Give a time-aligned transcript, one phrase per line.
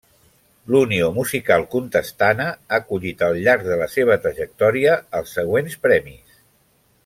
[0.75, 6.43] La Unió Musical Contestana ha collit al llarg de la seva trajectòria els següents premis.